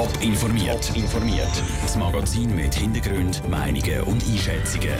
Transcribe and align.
Top 0.00 0.22
informiert. 0.22 0.96
informiert. 0.96 1.62
Das 1.82 1.94
Magazin 1.94 2.56
mit 2.56 2.74
Hintergrund, 2.74 3.46
Meinungen 3.50 4.00
und 4.04 4.24
Einschätzungen. 4.26 4.94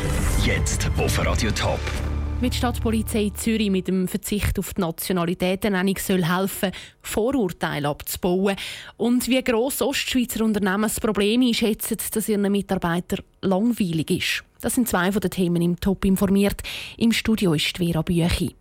Jetzt 0.44 0.90
auf 0.98 1.24
Radio 1.24 1.50
Top. 1.52 1.80
Wie 2.42 2.50
die 2.50 2.56
Stadtpolizei 2.58 3.32
Zürich 3.34 3.70
mit 3.70 3.88
dem 3.88 4.08
Verzicht 4.08 4.58
auf 4.58 4.74
die 4.74 4.82
Nationalitätennennung 4.82 5.96
soll 5.96 6.22
helfen, 6.22 6.72
Vorurteile 7.00 7.88
abzubauen 7.88 8.56
und 8.98 9.26
wie 9.26 9.42
gross 9.42 9.80
Ostschweizer 9.80 10.44
Unternehmen 10.44 10.82
das 10.82 11.00
Problem 11.00 11.40
einschätzen, 11.40 11.96
dass 12.12 12.28
ihren 12.28 12.52
Mitarbeitern 12.52 13.24
langweilig 13.40 14.10
ist. 14.10 14.44
Das 14.60 14.74
sind 14.74 14.86
zwei 14.86 15.12
von 15.12 15.22
den 15.22 15.30
Themen 15.30 15.62
im 15.62 15.80
Top 15.80 16.04
informiert. 16.04 16.60
Im 16.98 17.12
Studio 17.12 17.54
ist 17.54 17.78
Vera 17.78 18.02
Büchi. 18.02 18.54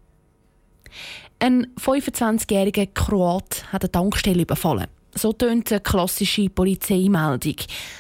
Ein 1.40 1.68
25-jähriger 1.78 2.88
Kroat 2.94 3.66
hat 3.74 3.84
eine 3.84 3.92
Tankstelle 3.92 4.44
überfallen. 4.44 4.88
So 5.16 5.34
tönt 5.34 5.72
eine 5.72 5.82
klassische 5.82 6.50
Polizeimeldung. 6.50 7.56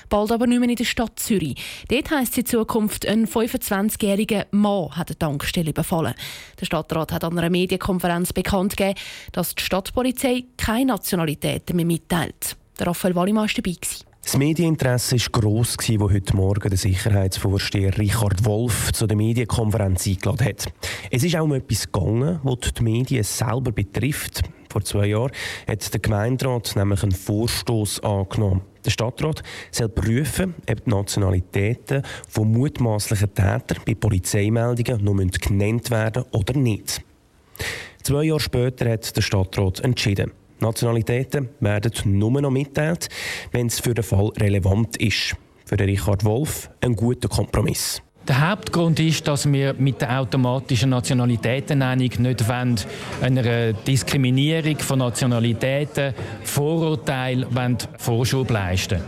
Bald 0.09 0.31
aber 0.31 0.47
nicht 0.47 0.59
mehr 0.59 0.69
in 0.69 0.75
der 0.75 0.85
Stadt 0.85 1.19
Zürich. 1.19 1.55
Dort 1.89 2.11
heisst 2.11 2.33
es 2.33 2.39
in 2.39 2.45
Zukunft, 2.45 3.07
ein 3.07 3.27
25-jähriger 3.27 4.45
Mann 4.51 4.95
hat 4.95 5.09
eine 5.09 5.17
Tankstelle 5.17 5.71
überfallen. 5.71 6.13
Der 6.59 6.65
Stadtrat 6.65 7.11
hat 7.11 7.23
an 7.23 7.37
einer 7.37 7.49
Medienkonferenz 7.49 8.33
bekannt 8.33 8.77
gegeben, 8.77 8.99
dass 9.31 9.55
die 9.55 9.63
Stadtpolizei 9.63 10.45
keine 10.57 10.87
Nationalitäten 10.87 11.75
mehr 11.75 11.85
mitteilt. 11.85 12.55
Der 12.77 12.87
Raphael 12.87 13.15
Wallimann 13.15 13.47
war 13.47 13.53
dabei. 13.55 13.75
Das 14.21 14.37
Medieninteresse 14.37 15.15
war 15.15 15.41
gross, 15.41 15.77
als 15.79 15.89
heute 15.89 16.35
Morgen 16.35 16.69
der 16.69 16.77
Sicherheitsvorsteher 16.77 17.97
Richard 17.97 18.45
Wolf 18.45 18.91
zu 18.91 19.07
der 19.07 19.17
Medienkonferenz 19.17 20.05
eingeladen 20.05 20.45
hat. 20.45 20.71
Es 21.09 21.23
ist 21.23 21.35
auch 21.35 21.45
um 21.45 21.53
etwas 21.53 21.91
gegangen, 21.91 22.39
das 22.43 22.73
die 22.73 22.83
Medien 22.83 23.23
selber 23.23 23.71
betrifft. 23.71 24.43
Vor 24.69 24.83
zwei 24.83 25.07
Jahren 25.07 25.31
hat 25.67 25.93
der 25.93 25.99
Gemeinderat 25.99 26.75
nämlich 26.75 27.01
einen 27.01 27.11
Vorstoß 27.11 28.01
angenommen. 28.03 28.61
Der 28.85 28.91
Stadtrat 28.91 29.43
soll 29.71 29.89
prüfen, 29.89 30.55
ob 30.69 30.85
die 30.85 30.89
Nationalitäten 30.89 32.03
von 32.27 32.51
mutmaßlichen 32.51 33.33
Tätern 33.33 33.79
bei 33.85 33.95
Polizeimeldungen 33.95 35.03
noch 35.03 35.39
genannt 35.39 35.91
werden 35.91 36.23
oder 36.31 36.53
nicht. 36.53 37.01
Zwei 38.03 38.23
Jahre 38.23 38.39
später 38.39 38.89
hat 38.89 39.15
der 39.15 39.21
Stadtrat 39.21 39.81
entschieden. 39.81 40.31
Nationalitäten 40.59 41.49
werden 41.59 41.91
nur 42.05 42.41
noch 42.41 42.51
mitteilt, 42.51 43.09
wenn 43.51 43.67
es 43.67 43.79
für 43.79 43.93
den 43.93 44.03
Fall 44.03 44.29
relevant 44.37 44.97
ist. 44.97 45.35
Für 45.65 45.79
Richard 45.79 46.25
Wolf 46.25 46.69
ein 46.81 46.95
guter 46.95 47.27
Kompromiss. 47.27 48.01
Der 48.29 48.47
Hauptgrund 48.47 48.99
ist, 48.99 49.27
dass 49.27 49.51
wir 49.51 49.73
mit 49.73 50.01
der 50.01 50.19
automatischen 50.19 50.91
Nationalitätennennung 50.91 52.11
nicht 52.19 52.47
wollen, 52.47 52.79
einer 53.23 53.73
Diskriminierung 53.73 54.77
von 54.77 54.99
Nationalitäten, 54.99 56.13
Vorurteile 56.43 57.47
Vorschub 57.97 58.51
leisten 58.51 59.01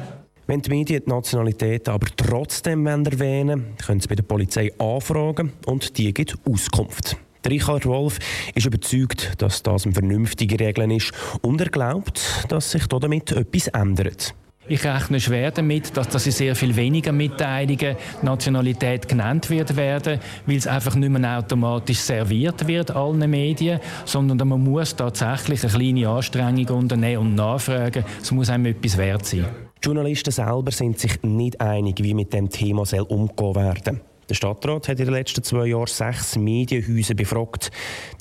Wenn 0.47 0.63
die 0.63 0.71
Medien 0.71 1.03
die 1.05 1.09
Nationalität 1.11 1.87
aber 1.87 2.07
trotzdem 2.17 2.87
erwähnen 2.87 3.75
können 3.85 3.99
sie 3.99 4.07
bei 4.07 4.15
der 4.15 4.23
Polizei 4.23 4.71
anfragen 4.79 5.53
und 5.67 5.99
die 5.99 6.11
gibt 6.15 6.35
Auskunft. 6.49 7.15
Richard 7.47 7.85
Wolf 7.85 8.17
ist 8.55 8.65
überzeugt, 8.65 9.33
dass 9.37 9.61
das 9.61 9.85
eine 9.85 9.93
vernünftige 9.93 10.59
Regel 10.59 10.91
ist 10.91 11.11
und 11.43 11.61
er 11.61 11.69
glaubt, 11.69 12.47
dass 12.49 12.71
sich 12.71 12.87
damit 12.87 13.31
etwas 13.31 13.67
ändert. 13.67 14.33
Ich 14.67 14.85
rechne 14.85 15.19
schwer 15.19 15.49
damit, 15.51 15.97
dass 15.97 16.09
das 16.09 16.25
in 16.27 16.31
sehr 16.31 16.55
viel 16.55 16.75
weniger 16.75 17.11
Mitteilungen 17.11 17.95
Nationalität 18.21 19.07
genannt 19.07 19.49
wird 19.49 19.75
werden, 19.75 20.19
weil 20.45 20.55
es 20.55 20.67
einfach 20.67 20.95
nicht 20.95 21.09
mehr 21.09 21.39
automatisch 21.39 21.99
serviert 21.99 22.67
wird 22.67 22.91
allen 22.91 23.27
Medien, 23.29 23.79
sondern 24.05 24.47
man 24.47 24.63
muss 24.63 24.95
tatsächlich 24.95 25.63
eine 25.63 25.73
kleine 25.73 26.09
Anstrengung 26.09 26.77
unternehmen 26.77 27.21
und 27.21 27.35
nachfragen. 27.35 28.05
Es 28.21 28.31
muss 28.31 28.49
einem 28.49 28.67
etwas 28.67 28.97
wert 28.97 29.25
sein. 29.25 29.47
Die 29.83 29.87
Journalisten 29.87 30.31
selber 30.31 30.71
sind 30.71 30.99
sich 30.99 31.21
nicht 31.23 31.59
einig, 31.59 31.95
wie 32.01 32.13
mit 32.13 32.31
dem 32.31 32.49
Thema 32.49 32.85
soll 32.85 33.01
umgehen 33.01 33.55
werden. 33.55 34.01
Der 34.29 34.35
Stadtrat 34.35 34.87
hat 34.87 34.99
in 34.99 35.05
den 35.05 35.13
letzten 35.15 35.43
zwei 35.43 35.65
Jahren 35.65 35.87
sechs 35.87 36.37
Medienhäuser 36.37 37.15
befragt. 37.15 37.71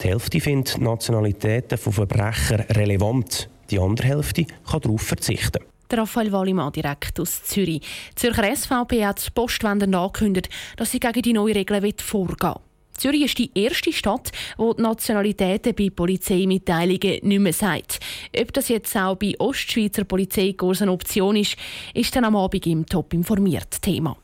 Die 0.03 0.09
Hälfte 0.09 0.41
findet 0.41 0.81
Nationalitäten 0.81 1.77
von 1.79 1.93
Verbrechern 1.93 2.63
relevant. 2.71 3.51
Die 3.71 3.79
andere 3.79 4.09
Hälfte 4.09 4.47
kann 4.69 4.81
darauf 4.81 5.03
verzichten. 5.03 5.70
Raphael 5.97 6.33
Wallimann 6.33 6.73
direkt 6.73 7.19
aus 7.21 7.45
Zürich. 7.45 7.81
Die 7.81 8.15
Zürcher 8.15 8.55
SVP 8.55 9.05
hat 9.05 9.35
Postwende 9.35 9.87
angekündigt, 9.97 10.49
dass 10.77 10.91
sie 10.91 11.01
gegen 11.01 11.23
die 11.23 11.33
neue 11.33 11.55
Regeln 11.55 11.93
vorgehen 11.99 12.55
will. 12.55 12.61
Zürich 13.01 13.23
ist 13.23 13.39
die 13.39 13.51
erste 13.55 13.93
Stadt, 13.93 14.31
wo 14.59 14.75
die 14.75 14.83
Nationalitäten 14.83 15.75
bei 15.75 15.89
Polizeimitteilungen 15.89 17.21
nicht 17.23 17.41
mehr 17.41 17.53
sagt. 17.53 17.99
Ob 18.39 18.53
das 18.53 18.69
jetzt 18.69 18.95
auch 18.95 19.17
bei 19.17 19.35
Ostschweizer 19.39 20.05
Polizeikursen 20.05 20.85
eine 20.85 20.93
Option 20.93 21.37
ist, 21.37 21.57
ist 21.95 22.15
dann 22.15 22.27
am 22.27 22.37
Abend 22.37 22.67
im 22.67 22.85
Top 22.85 23.15
informiert 23.15 23.81
Thema. 23.81 24.17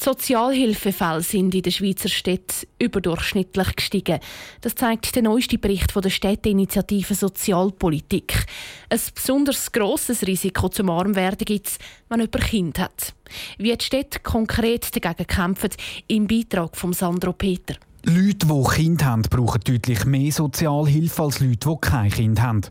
Die 0.00 0.04
Sozialhilfefälle 0.04 1.20
sind 1.20 1.54
in 1.54 1.60
den 1.60 1.72
Schweizer 1.72 2.08
Städten 2.08 2.66
überdurchschnittlich 2.78 3.76
gestiegen. 3.76 4.18
Das 4.62 4.74
zeigt 4.74 5.14
der 5.14 5.22
neueste 5.22 5.58
Bericht 5.58 5.92
von 5.92 6.00
der 6.00 6.08
Städteinitiative 6.08 7.14
Sozialpolitik. 7.14 8.46
Ein 8.88 9.00
besonders 9.14 9.70
grosses 9.70 10.26
Risiko 10.26 10.70
zum 10.70 10.88
Armwerden 10.88 11.44
gibt 11.44 11.66
es, 11.66 11.78
wenn 12.08 12.20
jemand 12.20 12.44
Kind 12.46 12.78
hat. 12.78 13.12
Wie 13.58 13.76
die 13.76 13.84
Städte 13.84 14.20
konkret 14.20 14.88
dagegen 14.96 15.26
kämpfen, 15.26 15.70
im 16.08 16.26
Beitrag 16.26 16.78
von 16.78 16.94
Sandro 16.94 17.34
Peter. 17.34 17.74
Leute, 18.04 18.46
die 18.46 18.74
Kinder 18.74 19.04
haben, 19.04 19.22
brauchen 19.22 19.60
deutlich 19.62 20.06
mehr 20.06 20.32
Sozialhilfe 20.32 21.22
als 21.22 21.40
Leute, 21.40 21.68
die 21.68 21.76
kein 21.82 22.10
Kind 22.10 22.40
haben. 22.40 22.62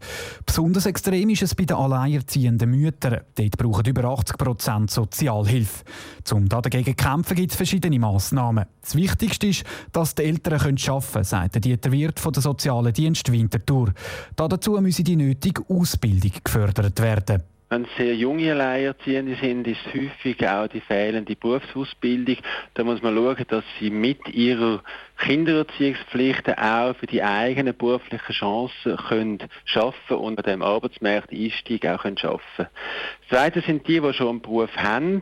Besonders 0.43 0.87
extrem 0.87 1.29
ist 1.29 1.43
es 1.43 1.53
bei 1.53 1.65
den 1.65 1.77
alleinerziehenden 1.77 2.71
Müttern. 2.71 3.21
Dort 3.35 3.57
brauchen 3.57 3.85
über 3.85 4.05
80 4.05 4.37
Prozent 4.37 4.89
Sozialhilfe. 4.89 5.83
Um 6.31 6.49
dagegen 6.49 6.97
zu 6.97 7.03
kämpfen, 7.03 7.35
gibt 7.35 7.51
es 7.51 7.57
verschiedene 7.57 7.99
Massnahmen. 7.99 8.65
Das 8.81 8.95
Wichtigste 8.95 9.47
ist, 9.47 9.65
dass 9.91 10.15
die 10.15 10.23
Eltern 10.23 10.53
arbeiten 10.53 10.77
können, 10.77 11.23
sagt 11.23 11.63
Dieter 11.63 11.91
Wirt 11.91 12.19
von 12.19 12.33
der 12.33 12.41
Sozialen 12.41 12.93
Dienst 12.93 13.31
Winterthur. 13.31 13.93
Dazu 14.35 14.81
müsse 14.81 15.03
die 15.03 15.15
nötige 15.15 15.63
Ausbildung 15.69 16.31
gefördert 16.43 16.99
werden. 17.01 17.43
Wenn 17.71 17.83
es 17.83 17.89
sehr 17.97 18.15
junge 18.15 18.51
Alleinerziehende 18.51 19.35
sind, 19.39 19.67
ist 19.67 19.85
häufig 19.93 20.47
auch 20.47 20.67
die 20.67 20.81
fehlende 20.81 21.35
Berufsausbildung. 21.35 22.37
Da 22.73 22.83
muss 22.83 23.03
man 23.03 23.15
schauen, 23.15 23.45
dass 23.47 23.63
sie 23.79 23.91
mit 23.91 24.27
ihrer 24.29 24.81
Kindererziehungspflichten 25.19 26.55
auch 26.55 26.95
für 26.95 27.05
die 27.05 27.21
eigenen 27.21 27.75
beruflichen 27.75 28.33
Chancen 28.33 28.97
können 29.07 29.39
schaffen 29.65 30.17
und 30.17 30.37
an 30.39 30.45
dem 30.45 30.61
Arbeitsmarkt 30.61 31.31
Einstieg 31.31 31.85
auch 31.85 32.01
können 32.01 32.17
schaffen. 32.17 32.39
Das 32.57 33.29
Zweite 33.29 33.61
sind 33.61 33.87
die, 33.87 33.99
die 33.99 34.13
schon 34.13 34.29
einen 34.29 34.41
Beruf 34.41 34.75
haben, 34.75 35.21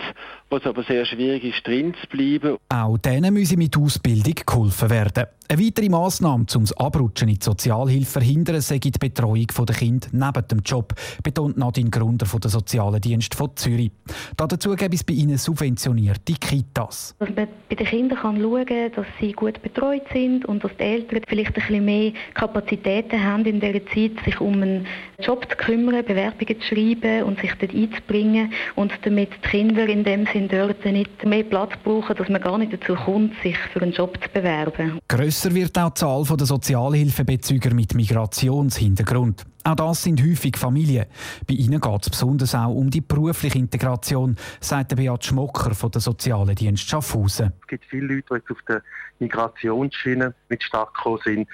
wo 0.49 0.57
es 0.57 0.65
aber 0.65 0.83
sehr 0.83 1.05
schwierig 1.05 1.43
ist, 1.43 1.65
drin 1.67 1.93
zu 1.99 2.07
bleiben. 2.07 2.57
Auch 2.69 2.97
denen 2.97 3.33
müsse 3.33 3.57
mit 3.57 3.75
Ausbildung 3.75 4.35
geholfen 4.45 4.89
werden. 4.89 5.25
Eine 5.49 5.65
weitere 5.65 5.89
Massnahme, 5.89 6.45
um 6.55 6.61
das 6.61 6.77
Abrutschen 6.77 7.29
in 7.29 7.35
die 7.35 7.43
Sozialhilfe 7.43 8.05
zu 8.05 8.19
verhindern, 8.19 8.59
sei 8.59 8.79
die 8.79 8.91
Betreuung 8.91 9.47
der 9.47 9.75
Kinder 9.75 10.07
neben 10.11 10.47
dem 10.49 10.59
Job, 10.59 10.93
betont 11.23 11.57
Nadine 11.57 11.89
Grunder 11.89 12.25
von 12.25 12.41
der 12.41 12.49
Sozialen 12.49 12.99
Dienst 12.99 13.33
von 13.33 13.55
Zürich. 13.55 13.91
Dazu 14.35 14.75
gäbe 14.75 14.95
es 14.95 15.05
bei 15.05 15.13
ihnen 15.13 15.37
subventionierte 15.37 16.33
Kitas. 16.33 17.15
Dass 17.19 17.29
man 17.29 17.47
bei 17.69 17.75
den 17.75 17.87
Kindern 17.87 18.19
kann 18.19 18.41
schauen 18.41 18.65
kann, 18.65 18.91
dass 18.93 19.05
sie 19.21 19.31
gut 19.31 19.61
betreut 19.61 19.86
betreut 19.87 20.03
sind 20.11 20.45
und 20.45 20.63
dass 20.63 20.71
die 20.77 20.83
Eltern 20.83 21.21
vielleicht 21.27 21.49
ein 21.49 21.53
bisschen 21.53 21.85
mehr 21.85 22.11
Kapazitäten 22.33 23.23
haben 23.23 23.45
in 23.45 23.59
dieser 23.59 23.85
Zeit, 23.87 24.23
sich 24.25 24.39
um 24.41 24.61
einen 24.61 24.87
Job 25.19 25.47
zu 25.49 25.55
kümmern, 25.55 26.05
Bewerbungen 26.05 26.59
zu 26.59 26.67
schreiben 26.67 27.23
und 27.23 27.39
sich 27.39 27.53
dort 27.55 27.73
einzubringen 27.73 28.51
und 28.75 28.91
damit 29.03 29.29
die 29.43 29.49
Kinder 29.49 29.87
in 29.87 30.03
dem 30.03 30.25
Sinn 30.31 30.47
dort 30.47 30.83
nicht 30.85 31.25
mehr 31.25 31.43
Platz 31.43 31.71
brauchen, 31.83 32.15
dass 32.15 32.29
man 32.29 32.41
gar 32.41 32.57
nicht 32.57 32.73
dazu 32.73 32.95
kommt, 32.95 33.33
sich 33.41 33.57
für 33.57 33.81
einen 33.81 33.93
Job 33.93 34.17
zu 34.21 34.29
bewerben. 34.29 34.99
Grösser 35.07 35.53
wird 35.53 35.77
auch 35.77 35.89
die 35.89 35.99
Zahl 35.99 36.23
der 36.37 36.45
Sozialhilfebezüger 36.45 37.73
mit 37.73 37.95
Migrationshintergrund. 37.95 39.43
Auch 39.67 39.75
das 39.75 40.03
sind 40.03 40.23
häufig 40.23 40.55
Familien. 40.55 41.07
Bei 41.45 41.53
ihnen 41.53 41.81
geht 41.81 42.01
es 42.01 42.09
besonders 42.09 42.55
auch 42.55 42.73
um 42.73 42.89
die 42.89 43.01
berufliche 43.01 43.57
Integration, 43.57 44.37
sagt 44.61 44.95
Beat 44.95 45.25
Schmocker 45.25 45.75
von 45.75 45.91
der 45.91 45.99
Sozialen 45.99 46.55
Dienst 46.55 46.87
Schaffhausen. 46.87 47.51
Es 47.59 47.67
gibt 47.67 47.83
viele 47.83 48.15
Leute, 48.15 48.27
die 48.29 48.35
jetzt 48.35 48.51
auf 48.51 48.61
der 48.69 48.81
Migrationsschiene 49.19 50.33
mit 50.47 50.63
stark 50.63 50.93
gekommen 50.93 51.19
sind. 51.25 51.49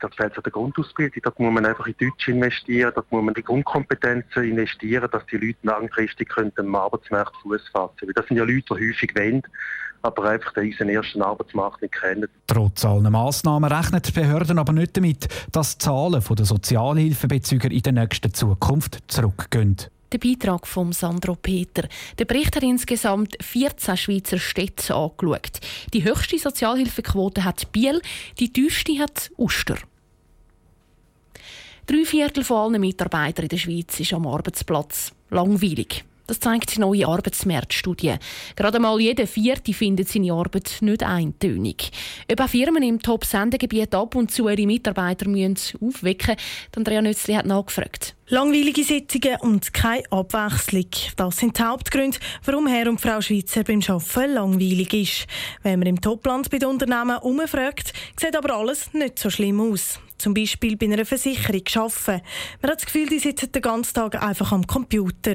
Da 0.00 0.08
fehlt 0.08 0.34
an 0.34 0.42
der 0.42 0.52
Grundausbildung. 0.52 1.20
Da 1.22 1.30
muss 1.36 1.52
man 1.52 1.66
einfach 1.66 1.86
in 1.88 1.94
Deutsch 2.00 2.28
investieren. 2.28 2.90
Da 2.94 3.04
muss 3.10 3.22
man 3.22 3.34
die 3.34 3.42
Grundkompetenzen 3.42 4.44
investieren, 4.44 5.10
dass 5.12 5.26
die 5.26 5.36
Leute 5.36 5.58
langfristig 5.64 6.30
können 6.30 6.52
am 6.56 6.74
Arbeitsmarkt 6.74 7.36
Fuß 7.42 7.68
fassen 7.68 7.96
können. 7.98 8.12
Das 8.14 8.26
sind 8.28 8.38
ja 8.38 8.44
Leute, 8.44 8.62
die 8.62 8.88
häufig 8.88 9.14
wollen, 9.14 9.42
aber 10.02 10.30
einfach 10.30 10.56
unseren 10.56 10.88
ersten 10.88 11.22
Arbeitsmarkt 11.22 11.82
nicht 11.82 11.94
kennen. 11.94 12.28
Trotz 12.46 12.84
aller 12.84 13.10
Massnahmen 13.10 13.70
rechnen 13.70 14.02
die 14.02 14.12
Behörden 14.12 14.58
aber 14.58 14.72
nicht 14.72 14.96
damit, 14.96 15.28
dass 15.52 15.78
die 15.78 15.84
Zahlen 15.84 16.22
der 16.28 16.44
Sozialhilfebezüger 16.44 17.70
in 17.70 17.82
der 17.82 17.92
nächsten 17.92 18.32
Zukunft 18.32 18.98
zurückgehen. 19.08 19.76
Der 20.10 20.18
Beitrag 20.18 20.66
von 20.66 20.92
Sandro 20.92 21.34
Peter. 21.34 21.86
Der 22.18 22.24
Bericht 22.24 22.56
hat 22.56 22.62
insgesamt 22.62 23.36
14 23.42 23.96
Schweizer 23.96 24.38
Städte 24.38 24.94
angeschaut. 24.94 25.60
Die 25.92 26.02
höchste 26.02 26.38
Sozialhilfequote 26.38 27.44
hat 27.44 27.70
Biel, 27.72 28.00
die 28.38 28.50
tiefste 28.50 28.98
hat 28.98 29.30
Uster. 29.36 29.76
Drei 31.86 32.04
Viertel 32.04 32.44
von 32.44 32.56
allen 32.56 32.80
Mitarbeitern 32.80 33.44
in 33.44 33.48
der 33.50 33.56
Schweiz 33.58 34.00
ist 34.00 34.12
am 34.14 34.26
Arbeitsplatz 34.26 35.12
langweilig. 35.30 36.04
Das 36.28 36.40
zeigt 36.40 36.76
die 36.76 36.80
neue 36.80 37.08
Arbeitsmarktstudie. 37.08 38.16
Gerade 38.54 38.78
mal 38.78 39.00
jeder 39.00 39.26
Vierte 39.26 39.72
findet 39.72 40.10
seine 40.10 40.34
Arbeit 40.34 40.76
nicht 40.82 41.02
eintönig. 41.02 41.90
Ob 42.30 42.40
auch 42.42 42.48
Firmen 42.48 42.82
im 42.82 43.00
Top-Sendegebiet 43.00 43.94
ab 43.94 44.14
und 44.14 44.30
zu 44.30 44.46
ihre 44.46 44.66
Mitarbeiter 44.66 45.26
müssen 45.26 45.78
aufwecken 45.80 46.36
müssen, 46.36 46.76
Andrea 46.76 47.00
Nützli 47.00 47.32
hat 47.32 47.46
nachgefragt. 47.46 48.14
Langweilige 48.30 48.84
Sitzungen 48.84 49.40
und 49.40 49.72
keine 49.72 50.02
Abwechslung. 50.10 50.90
Das 51.16 51.38
sind 51.38 51.58
die 51.58 51.62
Hauptgründe, 51.62 52.18
warum 52.44 52.66
Herr 52.66 52.90
und 52.90 53.00
Frau 53.00 53.22
Schweizer 53.22 53.64
beim 53.64 53.80
Arbeiten 53.88 54.34
langweilig 54.34 54.92
ist. 54.92 55.26
Wenn 55.62 55.78
man 55.78 55.88
im 55.88 55.98
Topland 55.98 56.50
bei 56.50 56.58
den 56.58 56.68
Unternehmen 56.68 57.16
umfragt, 57.22 57.94
sieht 58.20 58.36
aber 58.36 58.54
alles 58.54 58.92
nicht 58.92 59.18
so 59.18 59.30
schlimm 59.30 59.62
aus 59.62 59.98
zum 60.18 60.34
Beispiel 60.34 60.76
bei 60.76 60.86
einer 60.86 61.04
Versicherung 61.04 61.62
arbeiten. 61.74 62.22
Man 62.60 62.70
hat 62.70 62.78
das 62.78 62.86
Gefühl, 62.86 63.08
die 63.08 63.18
sitzen 63.18 63.52
den 63.52 63.62
ganzen 63.62 63.94
Tag 63.94 64.22
einfach 64.22 64.52
am 64.52 64.66
Computer. 64.66 65.34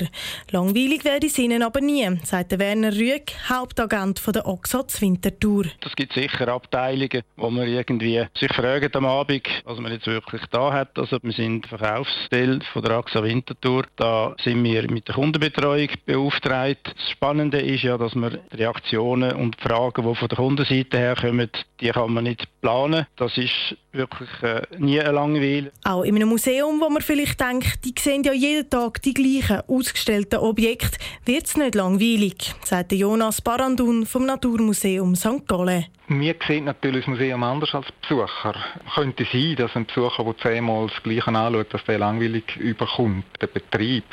Langweilig 0.52 1.06
wäre 1.06 1.26
es 1.26 1.40
ihnen 1.40 1.64
aber 1.64 1.82
nie, 1.82 2.08
sagt 2.24 2.58
Werner 2.60 2.94
Rüeg, 2.94 3.34
Hauptagent 3.50 4.22
der 4.34 4.46
Oxots 4.46 5.02
Winterthur. 5.02 5.66
Es 5.86 5.96
gibt 5.96 6.14
sicher 6.14 6.48
Abteilungen, 6.50 7.24
wo 7.38 7.50
man 7.50 7.68
irgendwie 7.68 8.26
sich 8.38 8.54
fragen 8.54 8.94
am 8.94 9.06
Abend, 9.06 9.48
was 9.64 9.80
man 9.80 9.92
jetzt 9.92 10.08
wirklich 10.08 10.42
da 10.52 10.72
hat. 10.74 10.98
Also 10.98 11.18
wir 11.22 11.34
sind 11.34 11.66
Verkaufsteil 11.68 12.60
von 12.74 12.83
der 12.84 12.92
AXA 12.92 13.24
Winterthur. 13.24 13.86
Da 13.96 14.36
sind 14.44 14.64
wir 14.64 14.92
mit 14.92 15.08
der 15.08 15.16
Kundenbetreuung 15.16 15.90
beauftragt. 16.06 16.94
Das 16.96 17.10
Spannende 17.12 17.62
ist 17.62 17.84
ja, 17.84 17.98
dass 17.98 18.14
man 18.16 18.38
Reaktionen 18.52 19.34
und 19.34 19.60
Fragen, 19.60 20.08
die 20.08 20.16
von 20.16 20.28
der 20.28 20.38
Kundenseite 20.38 20.98
herkommen, 20.98 21.50
die 21.80 21.90
kann 21.90 22.14
man 22.14 22.26
nicht 22.26 22.48
planen. 22.62 23.08
Das 23.16 23.38
ist 23.38 23.76
wirklich 23.92 24.30
äh, 24.42 24.62
nie 24.78 25.00
langweilig. 25.00 25.72
Auch 25.84 26.04
in 26.04 26.16
einem 26.16 26.30
Museum, 26.30 26.80
wo 26.82 26.90
man 26.90 27.02
vielleicht 27.02 27.40
denkt, 27.40 27.86
die 27.86 27.94
sehen 27.98 28.24
ja 28.24 28.34
jeden 28.34 28.70
Tag 28.70 29.02
die 29.02 29.14
gleichen 29.14 29.62
ausgestellten 29.68 30.40
Objekte, 30.40 30.98
wird 31.26 31.46
es 31.46 31.58
nicht 31.58 31.76
langweilig, 31.76 32.54
sagt 32.64 32.92
Jonas 32.92 33.42
Barandun 33.42 34.06
vom 34.06 34.26
Naturmuseum 34.26 35.16
St. 35.16 35.48
Gallen. 35.48 35.86
Wir 36.10 36.36
sehen 36.46 36.66
natürlich 36.66 37.06
das 37.06 37.08
Museum 37.08 37.44
anders 37.44 37.74
als 37.74 37.88
Besucher. 38.02 38.56
Könnte 38.94 39.26
sein, 39.32 39.56
dass 39.56 39.76
ein 39.76 39.86
Besucher, 39.86 40.24
der 40.26 40.38
zehnmal 40.38 40.88
das 40.88 41.02
Gleiche 41.02 41.28
anschaut, 41.28 41.74
dass 41.74 41.84
der 41.86 41.98
langweilig 41.98 42.44
überkommt. 42.74 43.26
Der 43.42 43.48
Betrieb 43.48 44.06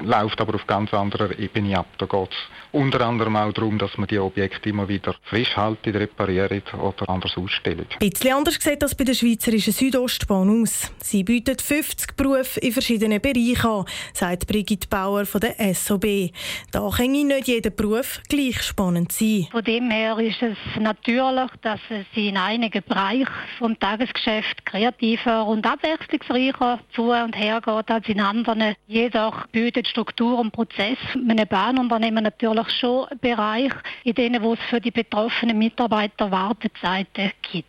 läuft 0.00 0.40
aber 0.40 0.54
auf 0.54 0.66
ganz 0.66 0.92
anderer 0.94 1.38
Ebene 1.38 1.78
ab. 1.78 1.86
Da 1.98 2.06
geht 2.06 2.30
es 2.30 2.36
unter 2.72 3.02
anderem 3.02 3.36
auch 3.36 3.52
darum, 3.52 3.78
dass 3.78 3.96
man 3.98 4.06
die 4.08 4.18
Objekte 4.18 4.70
immer 4.70 4.88
wieder 4.88 5.14
frisch 5.24 5.56
halten, 5.56 5.94
reparieren 5.94 6.62
oder 6.80 7.08
anders 7.08 7.36
ausstellen. 7.36 7.86
Ein 8.00 8.10
bisschen 8.10 8.34
anders 8.34 8.56
sieht 8.60 8.82
das 8.82 8.94
bei 8.94 9.04
der 9.04 9.14
Schweizerischen 9.14 9.72
Südostbahn 9.72 10.62
aus. 10.62 10.90
Sie 11.02 11.22
bietet 11.22 11.60
50 11.60 12.16
Berufe 12.16 12.60
in 12.60 12.72
verschiedenen 12.72 13.20
Bereichen 13.20 13.66
an, 13.66 13.84
sagt 14.14 14.46
Brigitte 14.46 14.88
Bauer 14.88 15.26
von 15.26 15.40
der 15.40 15.74
SOB. 15.74 16.30
Da 16.70 16.88
kann 16.96 17.12
nicht 17.12 17.46
jeder 17.46 17.70
Beruf 17.70 18.20
gleich 18.28 18.62
spannend 18.62 19.12
sein. 19.12 19.48
Von 19.50 19.64
dem 19.64 19.90
her 19.90 20.18
ist 20.18 20.42
es 20.42 20.56
natürlich, 20.80 21.50
dass 21.62 21.80
es 21.90 22.06
in 22.14 22.36
einigen 22.36 22.82
Bereichen 22.82 23.28
vom 23.58 23.78
Tagesgeschäft 23.78 24.64
kreativer 24.64 25.46
und 25.46 25.66
abwechslungsreicher 25.66 26.80
zu 26.94 27.10
und 27.10 27.36
her 27.36 27.60
geht 27.60 27.90
als 27.90 28.08
in 28.08 28.20
anderen. 28.20 28.74
Jedoch 28.86 29.46
bietet 29.48 29.81
Struktur 29.88 30.38
und 30.38 30.52
Prozess 30.52 30.98
einem 31.14 31.48
Bahnunternehmen 31.48 32.24
natürlich 32.24 32.42
natürlich 32.52 32.80
schon 32.80 33.06
Bereiche, 33.20 33.76
in 34.04 34.14
denen 34.14 34.42
wo 34.42 34.54
es 34.54 34.60
für 34.68 34.80
die 34.80 34.90
betroffenen 34.90 35.58
Mitarbeiter 35.58 36.30
Wartezeiten 36.30 37.32
gibt. 37.50 37.68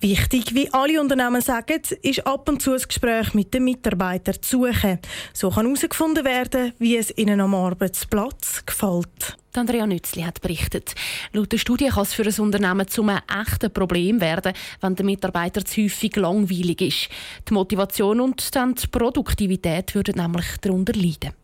Wichtig, 0.00 0.54
wie 0.54 0.70
alle 0.72 1.00
Unternehmen 1.00 1.40
sagen, 1.40 1.80
ist 2.02 2.26
ab 2.26 2.48
und 2.48 2.60
zu 2.60 2.72
ein 2.72 2.82
Gespräch 2.86 3.32
mit 3.32 3.54
den 3.54 3.64
Mitarbeitern 3.64 4.36
zu 4.42 4.66
suchen. 4.66 4.98
So 5.32 5.48
kann 5.48 5.64
herausgefunden 5.64 6.24
werden, 6.24 6.72
wie 6.78 6.96
es 6.96 7.16
ihnen 7.16 7.40
am 7.40 7.54
Arbeitsplatz 7.54 8.66
gefällt. 8.66 9.38
Andrea 9.54 9.86
Nützli 9.86 10.22
hat 10.22 10.42
berichtet. 10.42 10.94
Laut 11.32 11.52
der 11.52 11.58
Studie 11.58 11.88
kann 11.88 12.02
es 12.02 12.12
für 12.12 12.24
ein 12.24 12.40
Unternehmen 12.40 12.86
zu 12.88 13.02
einem 13.02 13.20
echten 13.40 13.72
Problem 13.72 14.20
werden, 14.20 14.52
wenn 14.80 14.96
der 14.96 15.06
Mitarbeiter 15.06 15.64
zu 15.64 15.82
häufig 15.82 16.16
langweilig 16.16 16.82
ist. 16.82 17.08
Die 17.48 17.54
Motivation 17.54 18.20
und 18.20 18.54
dann 18.54 18.74
die 18.74 18.88
Produktivität 18.88 19.94
würden 19.94 20.16
nämlich 20.16 20.44
darunter 20.60 20.92
leiden. 20.92 21.43